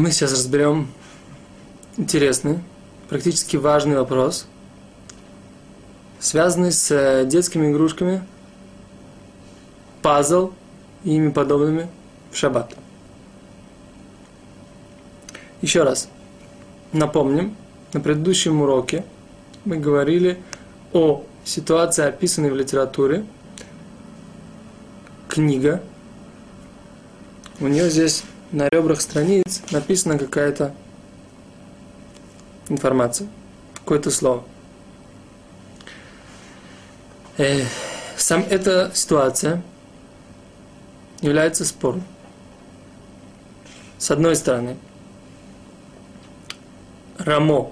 Мы 0.00 0.12
сейчас 0.12 0.32
разберем 0.32 0.88
интересный, 1.98 2.60
практически 3.10 3.58
важный 3.58 3.96
вопрос, 3.96 4.46
связанный 6.18 6.72
с 6.72 6.90
э, 6.90 7.26
детскими 7.26 7.70
игрушками, 7.70 8.22
пазл 10.00 10.52
и 11.04 11.16
ими 11.16 11.30
подобными 11.30 11.86
в 12.32 12.36
шаббат. 12.38 12.74
Еще 15.60 15.82
раз 15.82 16.08
напомним, 16.92 17.54
на 17.92 18.00
предыдущем 18.00 18.62
уроке 18.62 19.04
мы 19.66 19.76
говорили 19.76 20.40
о 20.94 21.26
ситуации, 21.44 22.06
описанной 22.06 22.50
в 22.50 22.56
литературе. 22.56 23.26
Книга. 25.28 25.82
У 27.60 27.66
нее 27.66 27.90
здесь 27.90 28.24
на 28.52 28.68
ребрах 28.68 29.00
страниц 29.00 29.62
написана 29.70 30.18
какая-то 30.18 30.74
информация, 32.68 33.28
какое-то 33.74 34.10
слово. 34.10 34.44
Э, 37.38 37.64
сам 38.16 38.44
эта 38.48 38.90
ситуация 38.94 39.62
является 41.20 41.64
спором. 41.64 42.02
С 43.98 44.10
одной 44.10 44.34
стороны, 44.34 44.76
Рамо 47.18 47.70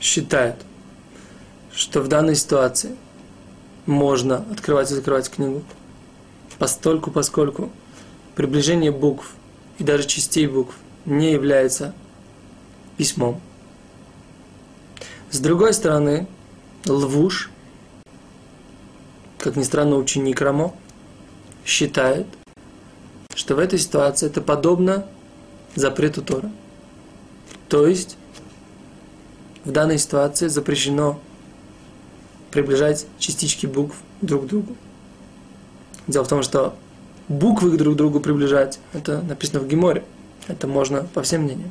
считает, 0.00 0.56
что 1.72 2.00
в 2.02 2.08
данной 2.08 2.36
ситуации 2.36 2.94
можно 3.86 4.44
открывать 4.52 4.90
и 4.90 4.94
закрывать 4.94 5.30
книгу, 5.30 5.62
постольку, 6.58 7.10
поскольку 7.10 7.70
приближение 8.36 8.92
букв 8.92 9.34
и 9.78 9.84
даже 9.84 10.06
частей 10.06 10.46
букв 10.46 10.76
не 11.04 11.32
является 11.32 11.94
письмом. 12.96 13.40
С 15.30 15.40
другой 15.40 15.74
стороны, 15.74 16.28
Лвуш, 16.86 17.50
как 19.38 19.56
ни 19.56 19.62
странно, 19.64 19.96
ученик 19.96 20.40
Рамо, 20.40 20.74
считает, 21.64 22.26
что 23.34 23.56
в 23.56 23.58
этой 23.58 23.78
ситуации 23.78 24.26
это 24.26 24.40
подобно 24.40 25.06
запрету 25.74 26.22
Тора. 26.22 26.50
То 27.68 27.86
есть, 27.86 28.16
в 29.64 29.72
данной 29.72 29.98
ситуации 29.98 30.48
запрещено 30.48 31.18
приближать 32.50 33.06
частички 33.18 33.66
букв 33.66 33.96
друг 34.20 34.44
к 34.44 34.46
другу. 34.46 34.76
Дело 36.06 36.24
в 36.24 36.28
том, 36.28 36.42
что 36.42 36.76
буквы 37.28 37.76
друг 37.76 37.94
к 37.94 37.96
другу 37.96 38.20
приближать, 38.20 38.78
это 38.92 39.22
написано 39.22 39.60
в 39.60 39.68
Геморе. 39.68 40.04
Это 40.48 40.66
можно 40.66 41.06
по 41.12 41.22
всем 41.22 41.42
мнениям. 41.42 41.70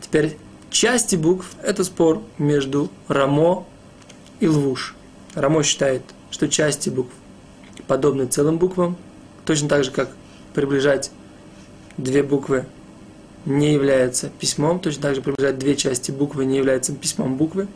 Теперь 0.00 0.36
части 0.70 1.16
букв– 1.16 1.52
это 1.62 1.84
спор 1.84 2.22
между 2.38 2.90
Рамо 3.08 3.66
и 4.40 4.46
Лвуш. 4.46 4.94
Рамо 5.34 5.62
считает, 5.62 6.02
что 6.30 6.48
части 6.48 6.90
букв 6.90 7.12
подобны 7.86 8.26
целым 8.26 8.58
буквам, 8.58 8.96
точно 9.44 9.68
так 9.68 9.84
же, 9.84 9.90
как 9.90 10.10
приближать 10.52 11.10
две 11.96 12.22
буквы 12.22 12.66
не 13.44 13.72
является 13.72 14.28
письмом, 14.28 14.80
точно 14.80 15.02
так 15.02 15.14
же 15.14 15.22
приближать 15.22 15.58
две 15.58 15.76
части 15.76 16.10
буквы 16.10 16.44
не 16.44 16.56
является 16.56 16.94
письмом 16.94 17.36
буквы. 17.36 17.68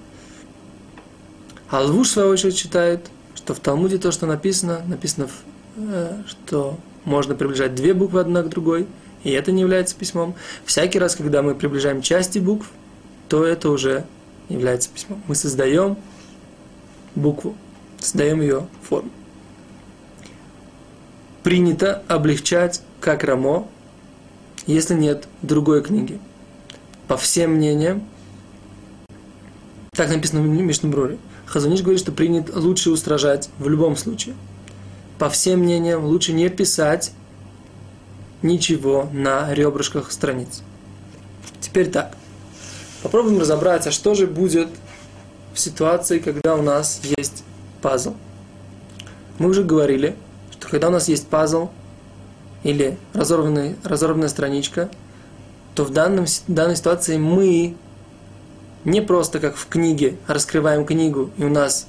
А 1.70 1.82
Лвуш, 1.82 2.08
в 2.08 2.12
свою 2.12 2.30
очередь, 2.30 2.56
считает, 2.56 3.10
что 3.34 3.54
в 3.54 3.60
Талмуде 3.60 3.98
то, 3.98 4.10
что 4.10 4.26
написано, 4.26 4.82
написано, 4.86 5.28
э, 5.76 6.22
что 6.26 6.78
можно 7.08 7.34
приближать 7.34 7.74
две 7.74 7.94
буквы 7.94 8.20
одна 8.20 8.42
к 8.42 8.48
другой, 8.48 8.86
и 9.24 9.30
это 9.30 9.50
не 9.50 9.62
является 9.62 9.96
письмом. 9.96 10.34
Всякий 10.64 10.98
раз, 10.98 11.16
когда 11.16 11.42
мы 11.42 11.54
приближаем 11.54 12.02
части 12.02 12.38
букв, 12.38 12.70
то 13.28 13.44
это 13.44 13.70
уже 13.70 14.04
является 14.48 14.90
письмом. 14.90 15.22
Мы 15.26 15.34
создаем 15.34 15.96
букву, 17.14 17.56
создаем 17.98 18.40
ее 18.40 18.66
форму. 18.82 19.10
Принято 21.42 22.02
облегчать, 22.08 22.82
как 23.00 23.24
Рамо, 23.24 23.66
если 24.66 24.94
нет 24.94 25.28
другой 25.42 25.82
книги. 25.82 26.20
По 27.06 27.16
всем 27.16 27.52
мнениям, 27.52 28.02
так 29.92 30.10
написано 30.10 30.42
в 30.42 30.46
Мишнабруре, 30.46 31.18
Хазуниш 31.46 31.80
говорит, 31.80 32.00
что 32.00 32.12
принят 32.12 32.54
лучше 32.54 32.90
устражать 32.90 33.48
в 33.58 33.68
любом 33.68 33.96
случае– 33.96 34.34
по 35.18 35.28
всем 35.28 35.60
мнениям, 35.60 36.04
лучше 36.04 36.32
не 36.32 36.48
писать 36.48 37.12
ничего 38.42 39.08
на 39.12 39.52
ребрышках 39.52 40.12
страниц. 40.12 40.62
Теперь 41.60 41.90
так. 41.90 42.14
Попробуем 43.02 43.40
разобраться, 43.40 43.90
что 43.90 44.14
же 44.14 44.26
будет 44.26 44.68
в 45.54 45.58
ситуации, 45.58 46.18
когда 46.18 46.54
у 46.54 46.62
нас 46.62 47.00
есть 47.18 47.44
пазл. 47.82 48.14
Мы 49.38 49.48
уже 49.48 49.62
говорили, 49.62 50.16
что 50.52 50.68
когда 50.68 50.88
у 50.88 50.92
нас 50.92 51.08
есть 51.08 51.28
пазл 51.28 51.70
или 52.62 52.98
разорванный, 53.12 53.76
разорванная 53.84 54.28
страничка, 54.28 54.88
то 55.74 55.84
в 55.84 55.90
данном, 55.90 56.26
данной 56.48 56.76
ситуации 56.76 57.18
мы 57.18 57.76
не 58.84 59.00
просто 59.00 59.38
как 59.38 59.56
в 59.56 59.68
книге 59.68 60.16
раскрываем 60.26 60.84
книгу 60.84 61.30
и 61.36 61.44
у 61.44 61.48
нас 61.48 61.86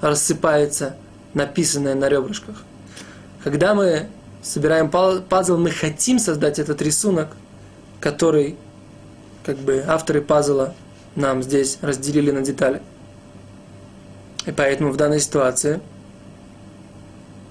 рассыпается 0.00 0.96
написанное 1.34 1.94
на 1.94 2.08
ребрышках, 2.08 2.64
когда 3.42 3.74
мы 3.74 4.08
собираем 4.42 4.90
пазл, 4.90 5.56
мы 5.56 5.70
хотим 5.70 6.18
создать 6.18 6.58
этот 6.58 6.80
рисунок, 6.82 7.36
который 8.00 8.56
как 9.44 9.58
бы 9.58 9.84
авторы 9.86 10.20
пазла 10.20 10.74
нам 11.16 11.42
здесь 11.42 11.78
разделили 11.80 12.30
на 12.30 12.42
детали. 12.42 12.80
И 14.46 14.52
поэтому 14.52 14.90
в 14.90 14.96
данной 14.96 15.20
ситуации 15.20 15.80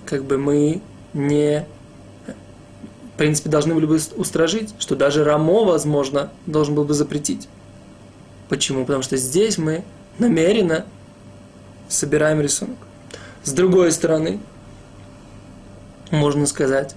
как 0.05 0.23
бы 0.23 0.37
мы 0.37 0.81
не 1.13 1.65
в 3.13 3.17
принципе 3.17 3.49
должны 3.49 3.75
были 3.75 3.85
бы 3.85 3.99
устражить, 4.15 4.73
что 4.79 4.95
даже 4.95 5.23
Рамо, 5.23 5.65
возможно, 5.65 6.31
должен 6.45 6.73
был 6.73 6.85
бы 6.85 6.93
запретить. 6.93 7.49
Почему? 8.47 8.85
Потому 8.85 9.03
что 9.03 9.17
здесь 9.17 9.57
мы 9.57 9.83
намеренно 10.17 10.85
собираем 11.89 12.39
рисунок. 12.39 12.77
С 13.43 13.51
другой 13.51 13.91
стороны, 13.91 14.39
можно 16.11 16.45
сказать, 16.45 16.95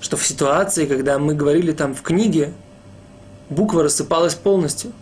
что 0.00 0.16
в 0.16 0.26
ситуации, 0.26 0.86
когда 0.86 1.18
мы 1.18 1.34
говорили 1.34 1.72
там 1.72 1.94
в 1.94 2.02
книге, 2.02 2.52
буква 3.50 3.82
рассыпалась 3.82 4.34
полностью. 4.34 4.92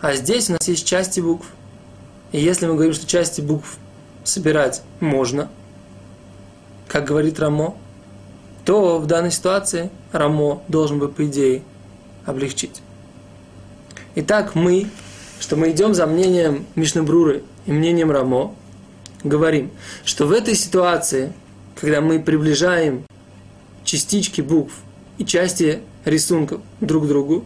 А 0.00 0.14
здесь 0.14 0.48
у 0.48 0.52
нас 0.52 0.68
есть 0.68 0.86
части 0.86 1.20
букв. 1.20 1.46
И 2.32 2.40
если 2.40 2.66
мы 2.66 2.74
говорим, 2.74 2.92
что 2.92 3.06
части 3.06 3.40
букв 3.40 3.78
собирать 4.22 4.82
можно, 5.00 5.48
как 6.86 7.04
говорит 7.04 7.40
Рамо, 7.40 7.74
то 8.64 8.98
в 8.98 9.06
данной 9.06 9.30
ситуации 9.30 9.90
Рамо 10.12 10.62
должен 10.68 10.98
бы, 10.98 11.08
по 11.08 11.24
идее, 11.26 11.62
облегчить. 12.26 12.82
Итак, 14.14 14.54
мы, 14.54 14.90
что 15.40 15.56
мы 15.56 15.70
идем 15.70 15.94
за 15.94 16.06
мнением 16.06 16.66
Мишнабруры 16.74 17.44
и 17.66 17.72
мнением 17.72 18.10
Рамо, 18.10 18.54
говорим, 19.24 19.70
что 20.04 20.26
в 20.26 20.32
этой 20.32 20.54
ситуации– 20.54 21.32
когда 21.80 22.00
мы 22.00 22.20
приближаем 22.20 23.04
частички 23.84 24.40
букв 24.40 24.74
и 25.16 25.24
части 25.24 25.80
рисунков 26.04 26.60
друг 26.80 27.04
к 27.04 27.06
другу, 27.06 27.44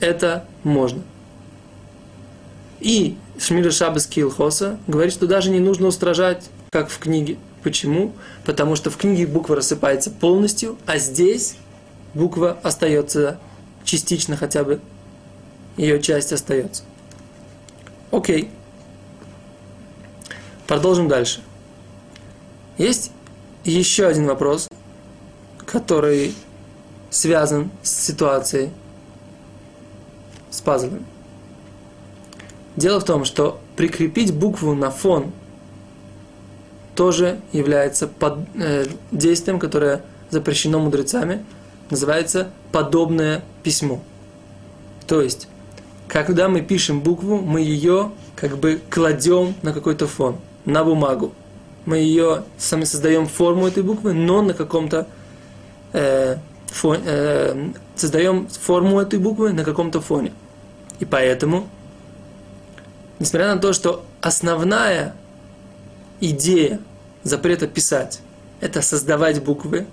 это 0.00 0.46
можно. 0.62 1.02
И 2.80 3.16
Шмиля 3.38 3.70
Шабас 3.70 4.06
Килхоса 4.06 4.78
говорит, 4.86 5.12
что 5.12 5.26
даже 5.26 5.50
не 5.50 5.60
нужно 5.60 5.88
устражать, 5.88 6.48
как 6.70 6.88
в 6.88 6.98
книге. 6.98 7.36
Почему? 7.62 8.12
Потому 8.44 8.76
что 8.76 8.90
в 8.90 8.96
книге 8.96 9.26
буква 9.26 9.56
рассыпается 9.56 10.10
полностью, 10.10 10.78
а 10.86 10.98
здесь 10.98 11.56
буква 12.14 12.58
остается 12.62 13.38
частично 13.84 14.36
хотя 14.36 14.64
бы, 14.64 14.80
ее 15.76 16.00
часть 16.00 16.32
остается. 16.32 16.84
Окей. 18.10 18.50
Продолжим 20.66 21.08
дальше. 21.08 21.40
Есть 22.78 23.10
еще 23.64 24.06
один 24.06 24.26
вопрос, 24.26 24.68
который 25.64 26.34
связан 27.10 27.70
с 27.82 27.90
ситуацией 27.90 28.70
с 30.50 30.60
пазлами. 30.60 31.02
Дело 32.76 33.00
в 33.00 33.04
том, 33.04 33.24
что 33.24 33.60
прикрепить 33.76 34.34
букву 34.34 34.74
на 34.74 34.90
фон 34.90 35.32
тоже 36.94 37.40
является 37.52 38.06
под, 38.06 38.40
э, 38.54 38.86
действием, 39.10 39.58
которое 39.58 40.02
запрещено 40.30 40.78
мудрецами, 40.78 41.44
называется 41.90 42.50
подобное 42.72 43.42
письмо. 43.62 44.00
То 45.06 45.22
есть, 45.22 45.48
когда 46.08 46.48
мы 46.48 46.60
пишем 46.60 47.00
букву, 47.00 47.38
мы 47.38 47.60
ее 47.60 48.12
как 48.34 48.58
бы 48.58 48.80
кладем 48.90 49.54
на 49.62 49.72
какой-то 49.72 50.06
фон, 50.06 50.36
на 50.66 50.84
бумагу 50.84 51.32
мы 51.86 51.98
ее 51.98 52.44
сами 52.58 52.84
создаем 52.84 53.26
форму 53.26 53.66
этой 53.66 53.82
буквы, 53.82 54.12
но 54.12 54.42
на 54.42 54.54
каком-то 54.54 55.06
э, 55.92 56.36
фон, 56.66 56.98
э, 57.04 57.70
создаем 57.94 58.48
форму 58.48 59.00
этой 59.00 59.18
буквы 59.18 59.52
на 59.52 59.64
каком-то 59.64 60.00
фоне. 60.00 60.32
И 60.98 61.04
поэтому, 61.04 61.68
несмотря 63.18 63.54
на 63.54 63.60
то, 63.60 63.72
что 63.72 64.04
основная 64.20 65.14
идея 66.20 66.80
запрета 67.22 67.66
писать– 67.68 68.20
это 68.60 68.82
создавать 68.82 69.42
буквы 69.42 69.86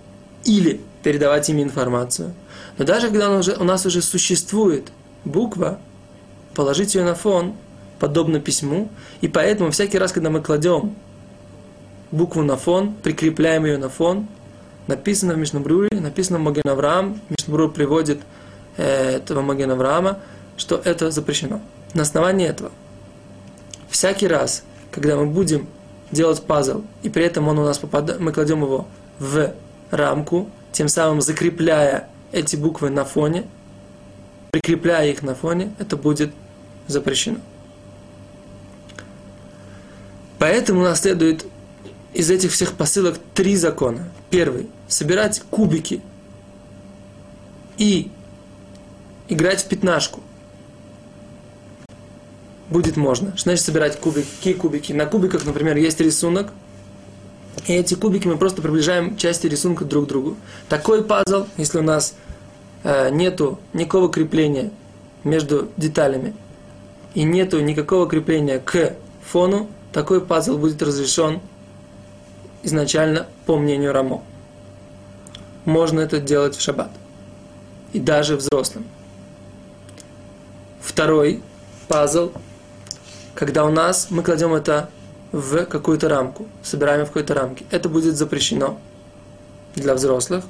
или 0.45 0.81
передавать 1.03 1.49
ими 1.49 1.61
информацию. 1.61 2.33
Но 2.77 2.85
даже 2.85 3.07
когда 3.07 3.37
уже, 3.37 3.55
у 3.55 3.63
нас 3.63 3.85
уже 3.85 4.01
существует 4.01 4.91
буква, 5.25 5.79
положить 6.55 6.95
ее 6.95 7.03
на 7.03 7.15
фон 7.15 7.55
подобно 7.99 8.39
письму, 8.39 8.89
и 9.21 9.27
поэтому 9.27 9.71
всякий 9.71 9.97
раз, 9.97 10.11
когда 10.11 10.29
мы 10.29 10.41
кладем 10.41 10.95
букву 12.13 12.43
на 12.43 12.57
фон, 12.57 12.93
прикрепляем 12.93 13.65
ее 13.65 13.77
на 13.77 13.89
фон, 13.89 14.27
написано 14.87 15.33
в 15.33 15.37
Мишнабруре, 15.37 15.89
написано 15.99 16.37
в 16.37 16.43
Маген 16.43 16.69
Авраам, 16.69 17.19
Мишнабрур 17.29 17.71
приводит 17.71 18.21
э, 18.77 19.15
этого 19.15 19.41
Маген 19.41 19.71
Авраама, 19.71 20.19
что 20.55 20.79
это 20.83 21.09
запрещено. 21.09 21.59
На 21.95 22.03
основании 22.03 22.47
этого, 22.47 22.71
всякий 23.89 24.27
раз, 24.27 24.63
когда 24.91 25.17
мы 25.17 25.25
будем 25.25 25.67
делать 26.11 26.43
пазл, 26.43 26.83
и 27.01 27.09
при 27.09 27.25
этом 27.25 27.47
он 27.47 27.57
у 27.57 27.65
нас 27.65 27.79
попадает, 27.79 28.19
мы 28.19 28.31
кладем 28.31 28.61
его 28.61 28.87
в 29.17 29.51
рамку, 29.89 30.49
тем 30.71 30.87
самым 30.89 31.19
закрепляя 31.21 32.09
эти 32.31 32.55
буквы 32.55 32.91
на 32.91 33.05
фоне, 33.05 33.45
прикрепляя 34.51 35.09
их 35.09 35.23
на 35.23 35.33
фоне, 35.33 35.73
это 35.79 35.97
будет 35.97 36.31
запрещено. 36.87 37.39
Поэтому 40.37 40.83
нас 40.83 41.01
следует 41.01 41.45
из 42.13 42.29
этих 42.29 42.51
всех 42.51 42.73
посылок 42.73 43.17
три 43.33 43.55
закона. 43.55 44.09
Первый– 44.29 44.69
собирать 44.87 45.41
кубики 45.49 46.01
и 47.77 48.11
играть 49.27 49.63
в 49.63 49.67
пятнашку. 49.67 50.21
Будет 52.69 52.97
можно. 52.97 53.35
Что 53.35 53.49
значит 53.49 53.65
собирать 53.65 53.99
кубики? 53.99 54.27
Какие 54.37 54.53
кубики? 54.53 54.93
На 54.93 55.05
кубиках, 55.05 55.45
например, 55.45 55.77
есть 55.77 55.99
рисунок, 55.99 56.51
и 57.67 57.73
эти 57.73 57.95
кубики 57.95 58.27
мы 58.27 58.37
просто 58.37 58.61
приближаем 58.61 59.15
части 59.17 59.47
рисунка 59.47 59.85
друг 59.85 60.05
к 60.05 60.07
другу. 60.09 60.37
Такой 60.69 61.03
пазл, 61.03 61.45
если 61.57 61.79
у 61.79 61.83
нас 61.83 62.15
э, 62.83 63.09
нету 63.11 63.59
никакого 63.73 64.09
крепления 64.09 64.71
между 65.23 65.69
деталями 65.77 66.33
и 67.13 67.23
нету 67.23 67.59
никакого 67.59 68.07
крепления 68.07 68.59
к 68.59 68.95
фону, 69.23 69.69
такой 69.91 70.19
пазл 70.19 70.57
будет 70.57 70.81
разрешен 70.81 71.39
изначально 72.63 73.27
по 73.45 73.57
мнению 73.57 73.93
Рамо. 73.93 74.23
Можно 75.65 75.99
это 75.99 76.19
делать 76.19 76.55
в 76.55 76.61
шаббат. 76.61 76.89
И 77.93 77.99
даже 77.99 78.35
взрослым. 78.35 78.85
Второй 80.81 81.41
пазл, 81.87 82.31
когда 83.35 83.65
у 83.65 83.71
нас 83.71 84.07
мы 84.09 84.23
кладем 84.23 84.53
это 84.53 84.89
в 85.31 85.65
какую-то 85.65 86.09
рамку, 86.09 86.47
собираем 86.61 87.05
в 87.05 87.09
какой-то 87.09 87.33
рамке. 87.33 87.65
Это 87.71 87.89
будет 87.89 88.15
запрещено 88.15 88.79
для 89.75 89.93
взрослых. 89.93 90.43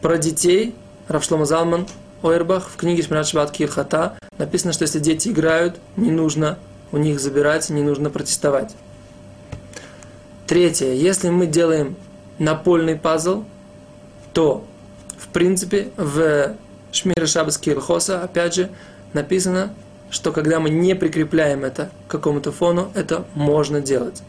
Про 0.00 0.18
детей 0.18 0.74
Равшлома 1.08 1.46
Залман 1.46 1.86
Ойрбах 2.22 2.68
в 2.68 2.76
книге 2.76 3.02
Шмират 3.02 3.26
Шабат 3.28 3.50
Кирхата 3.50 4.18
написано, 4.36 4.72
что 4.72 4.82
если 4.82 4.98
дети 4.98 5.28
играют, 5.28 5.78
не 5.96 6.10
нужно 6.10 6.58
у 6.92 6.98
них 6.98 7.20
забирать, 7.20 7.70
не 7.70 7.82
нужно 7.82 8.10
протестовать. 8.10 8.74
Третье. 10.48 10.94
Если 10.94 11.28
мы 11.28 11.46
делаем 11.46 11.94
напольный 12.38 12.96
пазл, 12.96 13.44
то, 14.32 14.64
в 15.18 15.28
принципе, 15.28 15.90
в 15.98 16.54
Шмире 16.90 17.26
Шабас 17.26 17.58
Кирхоса, 17.58 18.22
опять 18.22 18.54
же, 18.54 18.70
написано, 19.12 19.74
что 20.08 20.32
когда 20.32 20.58
мы 20.58 20.70
не 20.70 20.94
прикрепляем 20.94 21.66
это 21.66 21.90
к 22.06 22.12
какому-то 22.12 22.50
фону, 22.50 22.90
это 22.94 23.26
можно 23.34 23.82
делать. 23.82 24.22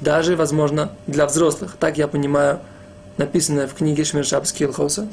Даже, 0.00 0.36
возможно, 0.36 0.92
для 1.06 1.26
взрослых. 1.26 1.76
Так 1.78 1.98
я 1.98 2.08
понимаю, 2.08 2.60
написанное 3.18 3.68
в 3.68 3.74
книге 3.74 4.04
Шмиршаб 4.04 4.46
Скилхоса, 4.46 5.06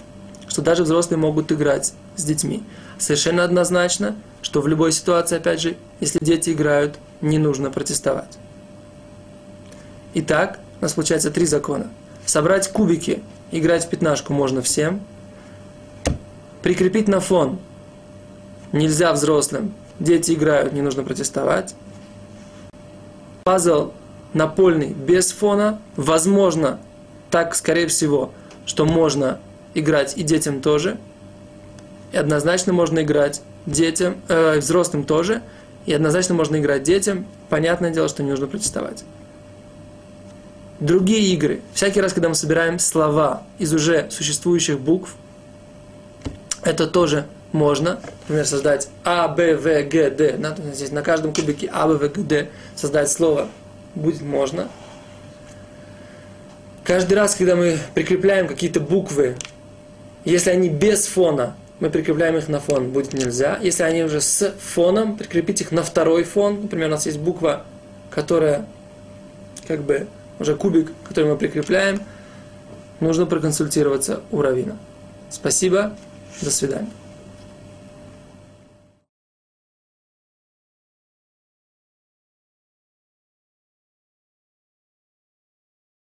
что 0.48 0.62
даже 0.62 0.84
взрослые 0.84 1.20
могут 1.20 1.52
играть 1.52 1.94
с 2.16 2.24
детьми. 2.24 2.64
Совершенно 2.98 3.44
однозначно, 3.44 4.16
что 4.42 4.62
в 4.62 4.70
любой 4.70 4.94
ситуации, 4.94 5.36
опять 5.36 5.60
же, 5.60 5.76
если 6.00 6.20
дети 6.24 6.52
играют, 6.52 6.98
не 7.20 7.40
нужно 7.40 7.72
протестовать. 7.72 8.38
Итак, 10.20 10.58
у 10.82 10.84
нас 10.84 10.94
получается 10.94 11.30
три 11.30 11.46
закона. 11.46 11.92
Собрать 12.26 12.72
кубики, 12.72 13.22
играть 13.52 13.86
в 13.86 13.90
пятнашку 13.90 14.34
можно 14.34 14.64
всем. 14.64 15.02
Прикрепить 16.64 17.08
на 17.08 17.20
фон 17.20 17.60
нельзя 18.72 19.14
взрослым. 19.14 19.76
Дети 20.00 20.32
играют, 20.32 20.74
не 20.74 20.82
нужно 20.82 21.04
протестовать. 21.04 21.76
Пазл 23.44 23.92
напольный 24.34 24.90
без 24.90 25.32
фона. 25.32 25.80
Возможно, 25.96 26.80
так, 27.30 27.54
скорее 27.54 27.86
всего, 27.86 28.32
что 28.66 28.86
можно 28.86 29.38
играть 29.76 30.18
и 30.18 30.24
детям 30.24 30.62
тоже. 30.62 30.98
И 32.12 32.18
однозначно 32.18 32.74
можно 32.74 33.04
играть 33.04 33.44
детям, 33.68 34.16
э, 34.30 34.58
взрослым 34.58 35.04
тоже. 35.04 35.44
И 35.86 35.94
однозначно 35.94 36.34
можно 36.34 36.56
играть 36.56 36.82
детям. 36.82 37.28
Понятное 37.50 37.92
дело, 37.92 38.08
что 38.08 38.24
не 38.24 38.32
нужно 38.32 38.48
протестовать. 38.48 39.04
Другие 40.80 41.34
игры. 41.34 41.62
Всякий 41.74 42.02
раз, 42.02 42.14
когда 42.14 42.30
мы 42.30 42.36
собираем 42.36 42.78
слова 42.78 43.44
из 43.58 43.74
уже 43.74 44.10
существующих 44.12 44.80
букв, 44.80 45.16
это 46.62 46.86
тоже 46.86 47.26
можно, 47.52 48.00
например, 48.22 48.46
создать 48.46 48.90
А, 49.04 49.28
Б, 49.28 49.56
В, 49.56 49.64
Г, 49.64 50.10
Д. 50.12 50.40
Здесь 50.74 50.92
на 50.92 51.02
каждом 51.02 51.34
кубике 51.34 51.70
А, 51.74 51.88
Б, 51.88 51.96
В, 51.96 52.00
Г, 52.02 52.22
Д 52.24 52.50
создать 52.76 53.12
слово 53.12 53.50
будет 53.96 54.22
можно. 54.22 54.70
Каждый 56.84 57.16
раз, 57.16 57.36
когда 57.36 57.56
мы 57.56 57.80
прикрепляем 57.96 58.48
какие-то 58.48 58.80
буквы, 58.80 59.36
если 60.26 60.52
они 60.52 60.70
без 60.70 61.08
фона, 61.08 61.56
мы 61.80 61.90
прикрепляем 61.90 62.38
их 62.38 62.48
на 62.48 62.60
фон, 62.60 62.92
будет 62.92 63.14
нельзя. 63.14 63.60
Если 63.62 63.84
они 63.84 64.04
уже 64.04 64.22
с 64.22 64.54
фоном, 64.60 65.18
прикрепить 65.18 65.62
их 65.62 65.72
на 65.72 65.84
второй 65.84 66.24
фон. 66.24 66.62
Например, 66.64 66.88
у 66.88 66.92
нас 66.92 67.06
есть 67.06 67.20
буква, 67.20 67.66
которая 68.10 68.66
как 69.68 69.82
бы 69.84 70.08
уже 70.40 70.56
кубик, 70.56 70.92
который 71.08 71.32
мы 71.32 71.38
прикрепляем. 71.38 72.02
Нужно 73.00 73.26
проконсультироваться 73.26 74.22
у 74.32 74.42
Равина. 74.42 74.78
Спасибо. 75.30 75.94
До 76.42 76.52
свидания. 76.52 76.90